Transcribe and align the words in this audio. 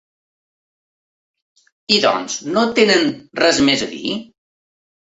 I, 1.65 2.01
doncs, 2.09 2.39
no 2.57 2.65
tenen 2.81 3.09
res 3.45 3.65
més 3.71 3.89
a 3.91 3.93
dir? 3.97 4.21